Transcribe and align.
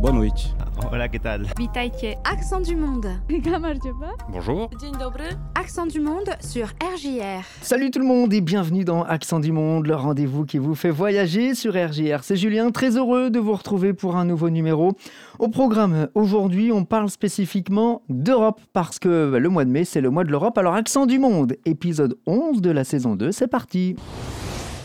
Boa 0.00 0.12
noite. 0.12 0.54
Hola, 0.92 1.08
¿qué 1.08 1.18
tal? 1.18 1.44
Accent 2.24 2.60
du 2.60 2.76
monde. 2.76 3.08
Bonjour. 4.30 4.70
Accent 5.56 5.86
du 5.86 5.98
monde 5.98 6.30
sur 6.40 6.66
RJR. 6.66 7.42
Salut 7.62 7.90
tout 7.90 7.98
le 7.98 8.04
monde 8.04 8.32
et 8.32 8.40
bienvenue 8.40 8.84
dans 8.84 9.02
Accent 9.02 9.40
du 9.40 9.50
Monde, 9.50 9.88
le 9.88 9.96
rendez-vous 9.96 10.44
qui 10.44 10.58
vous 10.58 10.76
fait 10.76 10.90
voyager 10.90 11.56
sur 11.56 11.72
RJR. 11.74 12.22
C'est 12.22 12.36
Julien, 12.36 12.70
très 12.70 12.96
heureux 12.96 13.30
de 13.30 13.40
vous 13.40 13.54
retrouver 13.54 13.92
pour 13.92 14.14
un 14.14 14.24
nouveau 14.24 14.50
numéro. 14.50 14.92
Au 15.40 15.48
programme, 15.48 16.08
aujourd'hui, 16.14 16.70
on 16.70 16.84
parle 16.84 17.10
spécifiquement 17.10 18.02
d'Europe 18.08 18.60
parce 18.72 19.00
que 19.00 19.28
bah, 19.32 19.40
le 19.40 19.48
mois 19.48 19.64
de 19.64 19.70
mai, 19.70 19.84
c'est 19.84 20.00
le 20.00 20.10
mois 20.10 20.22
de 20.22 20.30
l'Europe. 20.30 20.56
Alors, 20.58 20.74
Accent 20.74 21.06
du 21.06 21.18
Monde, 21.18 21.56
épisode 21.64 22.16
11 22.26 22.62
de 22.62 22.70
la 22.70 22.84
saison 22.84 23.16
2, 23.16 23.32
c'est 23.32 23.48
parti. 23.48 23.96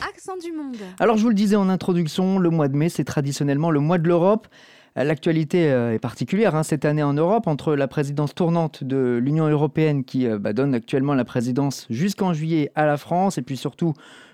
Accent 0.09 0.37
du 0.43 0.51
monde. 0.51 0.77
Alors, 0.99 1.17
je 1.17 1.23
vous 1.23 1.29
le 1.29 1.35
disais 1.35 1.55
en 1.55 1.69
introduction, 1.69 2.39
le 2.39 2.49
mois 2.49 2.67
de 2.67 2.75
mai, 2.75 2.89
c'est 2.89 3.03
traditionnellement 3.03 3.69
le 3.69 3.79
mois 3.79 3.99
de 3.99 4.07
l'Europe. 4.07 4.47
L'actualité 4.95 5.71
euh, 5.71 5.93
est 5.93 5.99
particulière 5.99 6.53
hein, 6.53 6.61
cette 6.61 6.85
année 6.85 7.01
en 7.01 7.13
Europe 7.13 7.47
entre 7.47 7.75
la 7.75 7.87
présidence 7.87 8.35
tournante 8.35 8.83
de 8.83 9.19
l'Union 9.21 9.47
européenne 9.47 10.03
qui 10.03 10.27
euh, 10.27 10.37
bah, 10.37 10.53
donne 10.53 10.75
actuellement 10.75 11.15
la 11.15 11.25
présidence 11.25 11.87
jusqu'en 11.89 12.33
juillet 12.33 12.71
à 12.75 12.85
la 12.85 12.97
France 12.97 13.39
et 13.39 13.41
puis 13.41 13.57
surtout 13.57 13.93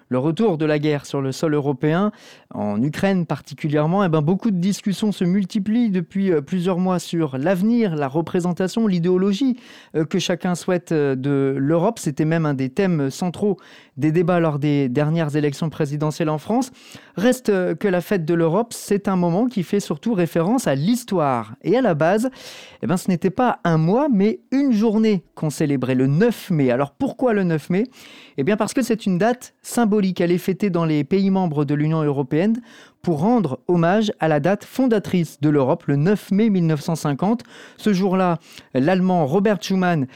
le 0.10 0.18
retour 0.18 0.58
de 0.58 0.66
la 0.66 0.80
guerre 0.80 1.06
sur 1.06 1.22
le 1.22 1.32
sol 1.32 1.54
européen, 1.54 2.12
en 2.54 2.82
Ukraine 2.82 3.28
particulièrement, 3.28 4.04
eh 4.04 4.10
ben, 4.10 4.22
beaucoup 4.22 4.50
de 4.50 4.58
discussions 4.58 5.12
se 5.12 5.24
multiplient 5.24 5.92
depuis 5.92 6.32
euh, 6.32 6.42
plusieurs 6.42 6.80
mois 6.80 6.98
sur 6.98 7.38
l'avenir, 7.38 7.96
la 7.96 8.08
représentation, 8.08 8.88
l'idéologie 8.88 9.58
euh, 9.96 10.06
que 10.06 10.18
chacun 10.18 10.56
souhaite 10.56 10.92
euh, 10.92 11.16
de 11.16 11.56
l'Europe. 11.58 12.00
C'était 12.00 12.26
même 12.26 12.48
un 12.48 12.56
des 12.56 12.70
thèmes 12.70 13.12
centraux 13.12 13.58
des 13.98 14.12
débats 14.12 14.40
lors 14.40 14.58
des 14.58 14.90
dernières 14.90 15.36
élections 15.36 15.70
présidentielles 15.70 16.30
en 16.30 16.38
France. 16.40 16.72
Reste 17.16 17.52
que 17.76 17.88
la 17.88 18.02
fête 18.02 18.26
de 18.26 18.34
l'Europe, 18.34 18.74
c'est 18.74 19.08
un 19.08 19.18
moment 19.18 19.48
qui 19.48 19.62
fait 19.62 19.82
surtout 19.82 20.14
référence 20.14 20.68
à 20.68 20.76
l'histoire. 20.76 21.56
Et 21.64 21.78
à 21.78 21.82
la 21.82 21.94
base, 21.94 22.30
eh 22.82 22.88
ben, 22.88 22.98
ce 22.98 23.10
n'était 23.10 23.30
pas 23.30 23.60
un 23.66 23.78
mois, 23.78 24.08
mais 24.10 24.40
une 24.52 24.72
journée 24.72 25.24
qu'on 25.36 25.50
célébrait, 25.50 25.96
le 25.96 26.08
9 26.08 26.50
mai. 26.52 26.72
Alors 26.72 26.92
pourquoi 26.92 27.34
le 27.34 27.44
9 27.44 27.70
mai? 27.70 27.84
Eh 28.38 28.44
bien 28.44 28.56
parce 28.56 28.74
que 28.74 28.82
c'est 28.82 29.06
une 29.06 29.18
date 29.18 29.54
symbolique. 29.62 29.99
Elle 30.20 30.32
est 30.32 30.38
fêtée 30.38 30.70
dans 30.70 30.86
les 30.86 31.04
pays 31.04 31.30
membres 31.30 31.66
de 31.66 31.74
l'Union 31.76 32.02
européenne 32.02 32.62
pour 33.02 33.20
rendre 33.20 33.60
hommage 33.68 34.12
à 34.20 34.28
la 34.28 34.40
date 34.40 34.66
fondatrice 34.66 35.40
de 35.40 35.50
l'Europe, 35.50 35.86
le 35.86 35.96
9 35.96 36.32
mai 36.32 36.50
1950. 36.50 37.44
Ce 37.78 37.94
jour-là, 37.94 38.40
l'Allemand 38.74 39.26
Robert 39.26 39.62
Schuman 39.62 40.08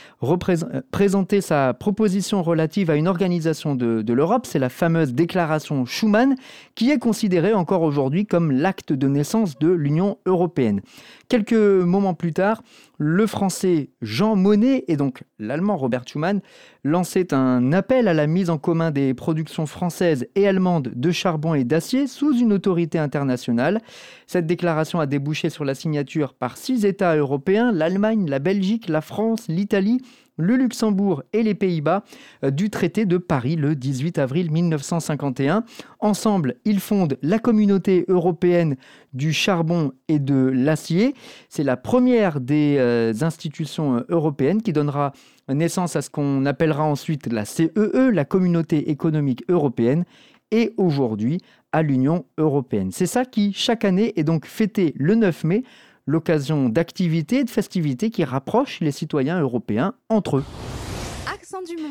présentait 0.92 1.42
sa 1.42 1.74
proposition 1.74 2.44
relative 2.44 2.90
à 2.90 2.96
une 2.96 3.08
organisation 3.08 3.76
de, 3.76 4.14
l'Europe. 4.14 4.46
C'est 4.46 4.60
la 4.60 4.70
fameuse 4.70 5.14
déclaration 5.14 5.86
Schuman 5.86 6.36
qui 6.76 6.92
est 6.92 7.00
considérée 7.00 7.54
encore 7.54 7.84
aujourd'hui 7.84 8.26
comme 8.26 8.52
l'acte 8.52 8.92
de 8.92 9.08
naissance 9.08 9.58
de 9.58 9.70
l'Union 9.70 10.18
européenne. 10.26 10.82
Quelques 11.30 11.54
moments 11.54 12.14
plus 12.14 12.34
tard, 12.34 12.62
le 13.00 13.26
français 13.26 13.90
Jean 14.02 14.36
Monnet 14.36 14.84
et 14.88 14.98
donc 14.98 15.24
l'allemand 15.40 15.78
Robert 15.78 16.04
Schuman 16.06 16.42
lançaient 16.84 17.34
un 17.34 17.74
appel 17.74 18.08
à 18.08 18.14
la 18.14 18.28
mise 18.28 18.50
en 18.50 18.58
commun 18.58 18.92
des 18.92 19.14
productions 19.14 19.66
françaises 19.66 20.28
et 20.36 20.48
allemandes 20.48 20.92
de 20.94 21.12
charbon 21.12 21.56
et 21.56 21.64
d'acier 21.64 22.08
sous 22.08 22.38
une 22.38 22.54
autorité 22.54 22.73
internationale. 22.96 23.82
Cette 24.28 24.46
déclaration 24.46 25.00
a 25.00 25.06
débouché 25.06 25.50
sur 25.50 25.66
la 25.66 25.76
signature 25.76 26.34
par 26.34 26.58
six 26.58 26.86
États 26.86 27.16
européens, 27.16 27.72
l'Allemagne, 27.72 28.30
la 28.30 28.40
Belgique, 28.40 28.90
la 28.90 29.02
France, 29.02 29.46
l'Italie, 29.48 30.02
le 30.38 30.56
Luxembourg 30.56 31.24
et 31.34 31.44
les 31.44 31.54
Pays-Bas 31.54 32.04
euh, 32.44 32.52
du 32.52 32.70
traité 32.70 33.06
de 33.06 33.18
Paris 33.18 33.56
le 33.56 33.76
18 33.76 34.18
avril 34.18 34.52
1951. 34.52 35.64
Ensemble, 36.00 36.56
ils 36.66 36.80
fondent 36.80 37.18
la 37.22 37.40
communauté 37.40 38.06
européenne 38.08 38.76
du 39.14 39.32
charbon 39.32 39.94
et 40.08 40.20
de 40.20 40.52
l'acier. 40.54 41.14
C'est 41.50 41.64
la 41.64 41.78
première 41.78 42.40
des 42.40 42.78
euh, 42.80 43.14
institutions 43.22 43.98
euh, 43.98 44.06
européennes 44.10 44.62
qui 44.62 44.74
donnera 44.74 45.14
naissance 45.50 45.96
à 45.96 46.02
ce 46.02 46.10
qu'on 46.10 46.46
appellera 46.46 46.84
ensuite 46.84 47.32
la 47.32 47.46
CEE, 47.46 47.72
e, 47.76 48.10
la 48.10 48.26
communauté 48.26 48.90
économique 48.90 49.44
européenne, 49.50 50.06
et 50.54 50.74
aujourd'hui 50.78 51.42
à 51.74 51.82
l'Union 51.82 52.26
européenne. 52.38 52.92
C'est 52.92 53.08
ça 53.08 53.26
qui, 53.26 53.52
chaque 53.52 53.84
année, 53.84 54.14
est 54.16 54.24
donc 54.24 54.46
fêté 54.46 54.94
le 54.96 55.16
9 55.16 55.44
mai 55.44 55.64
l'occasion 56.06 56.70
d'activités 56.70 57.40
et 57.40 57.44
de 57.44 57.50
festivités 57.50 58.10
qui 58.10 58.24
rapprochent 58.24 58.80
les 58.80 58.92
citoyens 58.92 59.42
européens 59.42 59.96
entre 60.10 60.38
eux. 60.38 60.44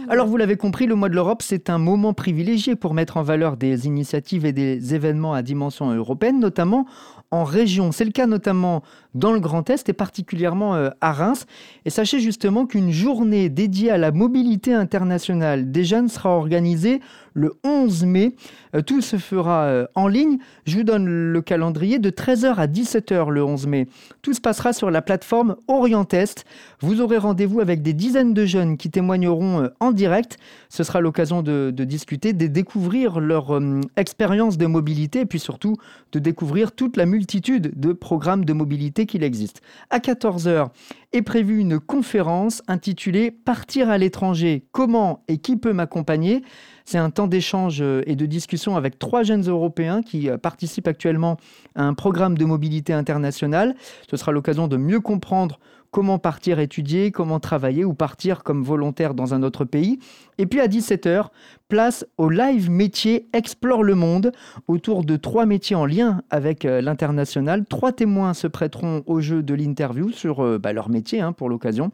Alors 0.09 0.27
vous 0.27 0.37
l'avez 0.37 0.57
compris, 0.57 0.87
le 0.87 0.95
mois 0.95 1.09
de 1.09 1.15
l'Europe, 1.15 1.43
c'est 1.43 1.71
un 1.71 1.79
moment 1.79 2.15
privilégié 2.15 2.75
pour 2.75 2.95
mettre 2.95 3.17
en 3.17 3.23
valeur 3.23 3.57
des 3.57 3.87
initiatives 3.87 4.45
et 4.45 4.53
des 4.53 4.95
événements 4.95 5.35
à 5.35 5.43
dimension 5.43 5.91
européenne, 5.91 6.41
notamment 6.41 6.87
en 7.31 7.45
région. 7.45 7.93
C'est 7.93 8.05
le 8.05 8.11
cas 8.11 8.27
notamment 8.27 8.83
dans 9.15 9.33
le 9.33 9.41
Grand 9.41 9.69
Est 9.71 9.89
et 9.89 9.93
particulièrement 9.93 10.75
euh, 10.75 10.91
à 11.01 11.13
Reims. 11.13 11.47
Et 11.85 11.91
sachez 11.91 12.21
justement 12.21 12.67
qu'une 12.67 12.91
journée 12.91 13.49
dédiée 13.49 13.91
à 13.91 13.99
la 13.99 14.11
mobilité 14.11 14.75
internationale 14.75 15.71
des 15.71 15.85
jeunes 15.85 16.09
sera 16.09 16.31
organisée 16.31 17.01
le 17.35 17.53
11 17.65 18.05
mai. 18.05 18.35
Euh, 18.75 18.83
tout 18.83 19.01
se 19.01 19.17
fera 19.17 19.65
euh, 19.65 19.87
en 19.95 20.09
ligne. 20.09 20.39
Je 20.67 20.77
vous 20.77 20.85
donne 20.85 21.07
le 21.07 21.43
calendrier 21.43 21.99
de 21.99 22.11
13h 22.11 22.55
à 22.55 22.67
17h 22.67 23.31
le 23.31 23.45
11 23.45 23.67
mai. 23.67 23.89
Tout 24.23 24.33
se 24.33 24.41
passera 24.41 24.73
sur 24.73 24.91
la 24.91 25.03
plateforme 25.03 25.57
Orientest. 25.69 26.45
Vous 26.81 27.01
aurez 27.01 27.19
rendez-vous 27.19 27.61
avec 27.61 27.83
des 27.83 27.93
dizaines 27.93 28.35
de 28.35 28.47
jeunes 28.47 28.77
qui 28.77 28.91
témoigneront 28.91 29.69
en 29.81 29.93
direct. 29.93 30.39
Ce 30.69 30.85
sera 30.85 31.01
l'occasion 31.01 31.43
de, 31.43 31.73
de, 31.75 31.85
discuter, 31.85 32.33
de 32.33 32.47
découvrir 32.47 33.21
leur 33.21 33.61
expérience 33.97 34.59
de 34.59 34.67
mobilité 34.67 35.21
et 35.21 35.27
puis 35.27 35.39
surtout 35.39 35.77
de 36.13 36.19
découvrir 36.19 36.73
toute 36.73 36.97
la 36.97 37.07
multitude 37.07 37.73
de 37.79 37.93
programmes 37.93 38.45
de 38.45 38.53
mobilité 38.53 39.07
qu'il 39.07 39.23
existe. 39.23 39.63
À 39.91 39.99
14h 39.99 40.69
est 41.13 41.23
prévue 41.23 41.59
une 41.59 41.79
conférence 41.79 42.63
intitulée 42.69 43.31
Partir 43.31 43.91
à 43.91 43.99
l'étranger, 43.99 44.65
comment 44.73 45.25
et 45.29 45.39
qui 45.39 45.57
peut 45.57 45.73
m'accompagner 45.73 46.43
c'est 46.85 46.99
un 46.99 47.11
temps 47.11 47.27
d'échange 47.27 47.81
euh, 47.81 48.03
et 48.07 48.17
de 48.17 48.27
discussion 48.27 48.77
avec 48.77 48.99
trois 48.99 49.23
jeunes 49.23 49.49
Européens 49.49 50.03
qui 50.03 50.29
euh, 50.29 50.39
participent 50.39 50.89
actuellement 50.89 51.37
à 51.75 51.85
un 51.85 51.95
programme 51.95 52.37
de 52.37 52.45
mobilité 52.45 52.93
internationale. 52.93 53.75
Ce 54.11 54.17
sera 54.17 54.33
l'occasion 54.33 54.69
de 54.69 54.77
mieux 54.77 55.01
comprendre 55.01 55.59
comment 55.93 56.19
partir 56.19 56.59
étudier, 56.59 57.13
comment 57.13 57.39
travailler 57.39 57.85
ou 57.85 57.95
partir 57.95 58.43
comme 58.43 58.65
volontaire 58.65 59.15
dans 59.15 59.35
un 59.35 59.45
autre 59.45 59.65
pays. 59.65 60.01
Et 60.39 60.47
puis 60.47 60.59
à 60.59 60.67
17h, 60.67 61.27
place 61.69 62.05
au 62.19 62.29
live 62.29 62.69
métier 62.69 63.29
Explore 63.33 63.85
le 63.85 63.95
monde 63.95 64.33
autour 64.67 65.05
de 65.05 65.15
trois 65.17 65.47
métiers 65.47 65.77
en 65.77 65.87
lien 65.87 66.23
avec 66.31 66.65
euh, 66.65 66.81
l'international. 66.81 67.65
Trois 67.67 67.93
témoins 67.93 68.35
se 68.35 68.49
prêteront 68.49 69.05
au 69.07 69.21
jeu 69.21 69.45
de 69.45 69.55
l'interview 69.55 70.11
sur 70.11 70.59
bah, 70.59 70.73
leur 70.73 70.89
métier 70.89 71.21
hein, 71.21 71.33
pour 71.33 71.49
l'occasion, 71.49 71.93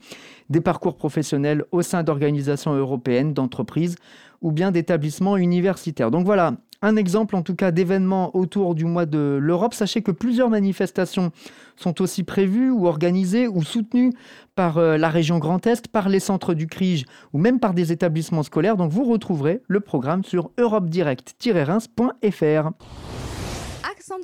des 0.49 0.63
parcours 0.63 0.97
professionnels 0.97 1.65
au 1.73 1.83
sein 1.83 2.03
d'organisations 2.03 2.73
européennes, 2.73 3.35
d'entreprises 3.35 3.97
ou 4.41 4.53
bien 4.53 4.71
d'établissements 4.71 5.37
universitaires. 5.37 6.11
Donc 6.11 6.25
voilà, 6.25 6.55
un 6.83 6.97
exemple 6.97 7.37
en 7.37 7.43
tout 7.43 7.55
cas 7.55 7.71
d'événements 7.71 8.37
autour 8.37 8.75
du 8.75 8.85
mois 8.85 9.07
de 9.07 9.39
l'Europe. 9.41 9.73
Sachez 9.75 10.03
que 10.03 10.11
plusieurs 10.11 10.51
manifestations 10.51 11.31
sont 11.77 12.03
aussi 12.03 12.23
prévues 12.23 12.71
ou 12.71 12.87
organisées 12.87 13.49
ou 13.49 13.63
soutenues 13.63 14.13
par 14.55 14.79
euh, 14.79 14.97
la 14.97 15.09
région 15.09 15.39
Grand 15.39 15.67
Est, 15.67 15.89
par 15.89 16.09
les 16.09 16.21
centres 16.21 16.55
du 16.55 16.67
CRIGE 16.67 17.05
ou 17.33 17.39
même 17.39 17.61
par 17.61 17.75
des 17.75 17.93
établissements 17.93 18.43
scolaires. 18.43 18.77
Donc 18.77 18.93
vous 18.93 19.05
retrouverez 19.05 19.63
le 19.67 19.81
programme 19.81 20.25
sur 20.25 20.51
europedirect-reims.fr. 20.59 22.71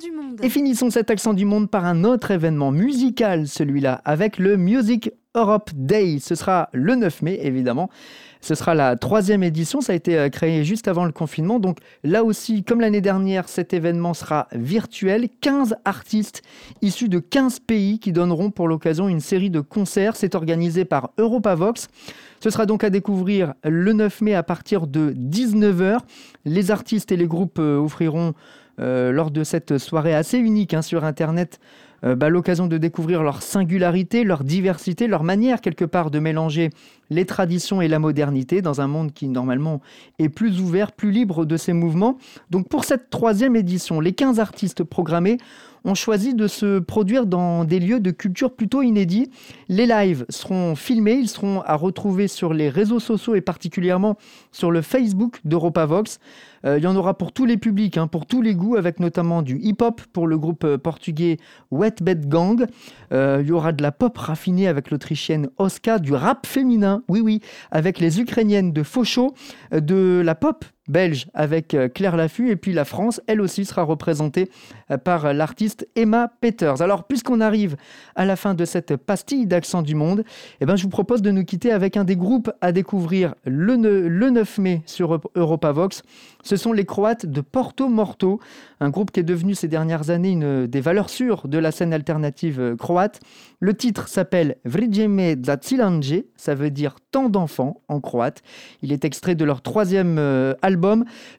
Du 0.01 0.11
monde. 0.11 0.39
Et 0.41 0.49
finissons 0.49 0.89
cet 0.89 1.11
accent 1.11 1.35
du 1.35 1.45
monde 1.45 1.69
par 1.69 1.85
un 1.85 2.05
autre 2.05 2.31
événement 2.31 2.71
musical, 2.71 3.47
celui-là, 3.47 4.01
avec 4.03 4.39
le 4.39 4.57
Music 4.57 5.11
Europe 5.35 5.69
Day. 5.75 6.17
Ce 6.19 6.35
sera 6.35 6.69
le 6.73 6.95
9 6.95 7.21
mai, 7.21 7.39
évidemment. 7.43 7.89
Ce 8.45 8.53
sera 8.53 8.75
la 8.75 8.95
troisième 8.95 9.41
édition, 9.41 9.81
ça 9.81 9.93
a 9.93 9.95
été 9.95 10.19
euh, 10.19 10.29
créé 10.29 10.63
juste 10.63 10.87
avant 10.87 11.05
le 11.05 11.11
confinement. 11.11 11.59
Donc 11.59 11.79
là 12.03 12.23
aussi, 12.23 12.63
comme 12.63 12.79
l'année 12.79 13.01
dernière, 13.01 13.49
cet 13.49 13.73
événement 13.73 14.13
sera 14.13 14.47
virtuel. 14.51 15.29
15 15.41 15.77
artistes 15.83 16.43
issus 16.83 17.09
de 17.09 17.17
15 17.17 17.61
pays 17.61 17.97
qui 17.99 18.11
donneront 18.11 18.51
pour 18.51 18.67
l'occasion 18.67 19.09
une 19.09 19.19
série 19.19 19.49
de 19.49 19.61
concerts. 19.61 20.15
C'est 20.15 20.35
organisé 20.35 20.85
par 20.85 21.09
Europavox. 21.17 21.87
Ce 22.39 22.51
sera 22.51 22.67
donc 22.67 22.83
à 22.83 22.91
découvrir 22.91 23.55
le 23.63 23.93
9 23.93 24.21
mai 24.21 24.35
à 24.35 24.43
partir 24.43 24.85
de 24.85 25.11
19h. 25.13 25.97
Les 26.45 26.69
artistes 26.69 27.11
et 27.11 27.17
les 27.17 27.25
groupes 27.25 27.57
euh, 27.57 27.77
offriront 27.77 28.35
euh, 28.79 29.11
lors 29.11 29.31
de 29.31 29.43
cette 29.43 29.77
soirée 29.77 30.13
assez 30.13 30.37
unique 30.37 30.73
hein, 30.73 30.81
sur 30.81 31.03
Internet 31.05 31.59
euh, 32.03 32.15
bah, 32.15 32.29
l'occasion 32.29 32.67
de 32.67 32.77
découvrir 32.77 33.23
leur 33.23 33.41
singularité, 33.41 34.23
leur 34.23 34.43
diversité, 34.43 35.07
leur 35.07 35.23
manière 35.23 35.61
quelque 35.61 35.85
part 35.85 36.11
de 36.11 36.19
mélanger 36.19 36.69
les 37.09 37.25
traditions 37.25 37.81
et 37.81 37.87
la 37.87 37.99
modernité 37.99 38.61
dans 38.61 38.81
un 38.81 38.87
monde 38.87 39.13
qui 39.13 39.27
normalement 39.27 39.81
est 40.19 40.29
plus 40.29 40.59
ouvert, 40.59 40.91
plus 40.91 41.11
libre 41.11 41.45
de 41.45 41.57
ses 41.57 41.73
mouvements. 41.73 42.17
Donc 42.49 42.67
pour 42.67 42.83
cette 42.85 43.09
troisième 43.09 43.55
édition, 43.55 43.99
les 43.99 44.13
15 44.13 44.39
artistes 44.39 44.83
programmés 44.83 45.37
ont 45.85 45.95
choisi 45.95 46.33
de 46.33 46.47
se 46.47 46.79
produire 46.79 47.25
dans 47.25 47.63
des 47.63 47.79
lieux 47.79 47.99
de 47.99 48.11
culture 48.11 48.53
plutôt 48.53 48.81
inédits. 48.81 49.29
Les 49.69 49.85
lives 49.85 50.25
seront 50.29 50.75
filmés, 50.75 51.13
ils 51.13 51.29
seront 51.29 51.61
à 51.61 51.75
retrouver 51.75 52.27
sur 52.27 52.53
les 52.53 52.69
réseaux 52.69 52.99
sociaux 52.99 53.35
et 53.35 53.41
particulièrement 53.41 54.17
sur 54.51 54.71
le 54.71 54.81
Facebook 54.81 55.39
d'EuropaVox. 55.45 56.19
Euh, 56.65 56.77
il 56.79 56.83
y 56.83 56.87
en 56.87 56.95
aura 56.95 57.15
pour 57.15 57.31
tous 57.31 57.45
les 57.45 57.57
publics, 57.57 57.97
hein, 57.97 58.07
pour 58.07 58.25
tous 58.25 58.41
les 58.41 58.55
goûts, 58.55 58.75
avec 58.75 58.99
notamment 58.99 59.41
du 59.41 59.59
hip-hop 59.59 60.01
pour 60.11 60.27
le 60.27 60.37
groupe 60.37 60.63
euh, 60.63 60.77
portugais 60.77 61.37
Wet 61.71 61.95
Bed 62.01 62.27
Gang. 62.27 62.65
Euh, 63.13 63.39
il 63.41 63.47
y 63.47 63.51
aura 63.51 63.71
de 63.71 63.83
la 63.83 63.91
pop 63.91 64.17
raffinée 64.17 64.67
avec 64.67 64.89
l'autrichienne 64.89 65.49
Oska, 65.57 65.99
du 65.99 66.13
rap 66.13 66.47
féminin, 66.47 67.03
oui 67.07 67.21
oui, 67.21 67.41
avec 67.71 67.99
les 67.99 68.19
ukrainiennes 68.19 68.73
de 68.73 68.83
Faucho, 68.83 69.33
de 69.71 70.21
la 70.25 70.35
pop 70.35 70.65
belge 70.87 71.27
avec 71.33 71.73
euh, 71.73 71.87
Claire 71.87 72.15
Laffut 72.15 72.49
et 72.49 72.55
puis 72.55 72.73
la 72.73 72.85
France, 72.85 73.21
elle 73.27 73.41
aussi 73.41 73.65
sera 73.65 73.83
représentée 73.83 74.49
euh, 74.91 74.97
par 74.97 75.33
l'artiste 75.33 75.87
Emma 75.95 76.31
Peters. 76.41 76.81
Alors 76.81 77.05
puisqu'on 77.05 77.41
arrive 77.41 77.75
à 78.15 78.25
la 78.25 78.35
fin 78.35 78.53
de 78.53 78.65
cette 78.65 78.95
pastille 78.95 79.47
d'accent 79.47 79.81
du 79.81 79.95
monde, 79.95 80.23
eh 80.61 80.65
ben, 80.65 80.75
je 80.75 80.83
vous 80.83 80.89
propose 80.89 81.21
de 81.21 81.31
nous 81.31 81.43
quitter 81.43 81.71
avec 81.71 81.97
un 81.97 82.03
des 82.03 82.15
groupes 82.15 82.51
à 82.61 82.71
découvrir 82.71 83.35
le, 83.45 83.75
9 83.75 84.57
mai 84.59 84.81
sur 84.85 85.19
Europavox. 85.35 86.03
Ce 86.43 86.55
sont 86.55 86.73
les 86.73 86.85
Croates 86.85 87.25
de 87.25 87.41
Porto 87.41 87.89
Morto, 87.89 88.39
un 88.79 88.89
groupe 88.89 89.11
qui 89.11 89.19
est 89.19 89.23
devenu 89.23 89.55
ces 89.55 89.67
dernières 89.67 90.09
années 90.09 90.31
une 90.31 90.67
des 90.67 90.81
valeurs 90.81 91.09
sûres 91.09 91.47
de 91.47 91.57
la 91.57 91.71
scène 91.71 91.93
alternative 91.93 92.59
euh, 92.59 92.75
croate. 92.75 93.19
Le 93.59 93.73
titre 93.73 94.07
s'appelle 94.07 94.57
Vrijeme 94.65 95.43
za 95.43 95.57
ça 96.35 96.53
veut 96.53 96.69
dire 96.69 96.97
tant 97.11 97.29
d'enfants 97.29 97.81
en 97.87 97.99
croate. 97.99 98.43
Il 98.83 98.91
est 98.91 99.05
extrait 99.05 99.33
de 99.33 99.45
leur 99.45 99.61
troisième 99.61 100.19
album 100.61 100.74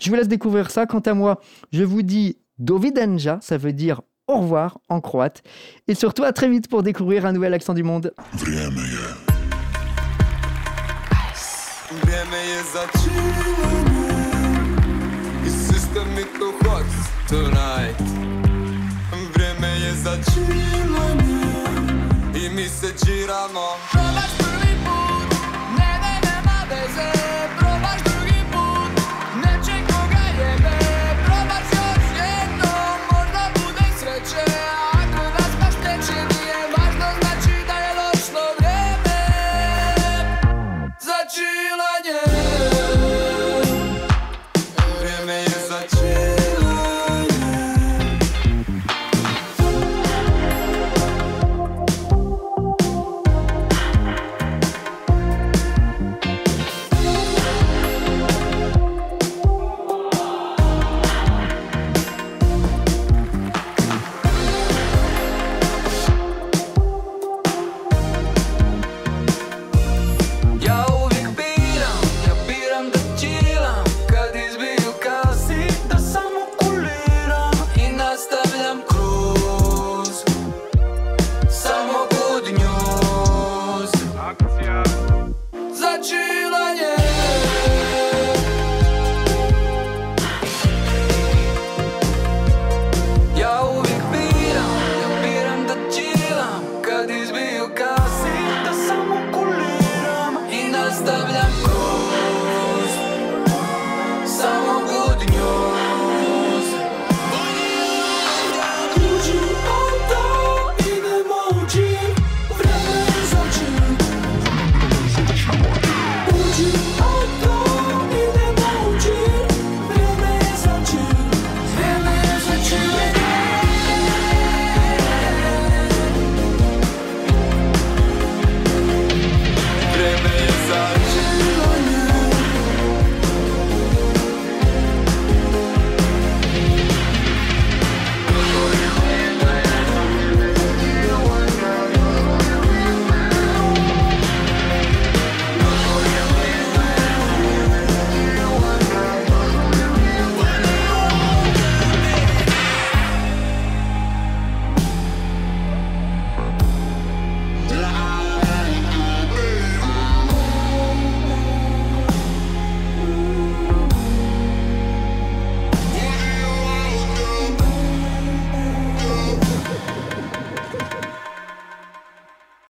je 0.01 0.09
vous 0.09 0.17
laisse 0.17 0.29
découvrir 0.29 0.71
ça. 0.71 0.87
Quant 0.87 1.01
à 1.01 1.15
moi, 1.15 1.41
je 1.73 1.85
vous 1.85 2.03
dis 2.03 2.39
Dovidenja, 2.59 3.39
ça 3.43 3.57
veut 3.57 3.73
dire 3.73 4.03
au 4.29 4.39
revoir 4.39 4.79
en 4.89 5.01
croate. 5.01 5.43
Et 5.89 5.95
surtout 5.95 6.25
à 6.25 6.33
très 6.33 6.49
vite 6.49 6.69
pour 6.69 6.83
découvrir 6.83 7.27
un 7.27 7.33
nouvel 7.33 7.55
accent 7.55 7.75
du 7.75 7.83
monde. 7.83 8.13